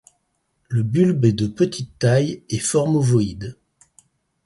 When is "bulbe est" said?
0.81-1.31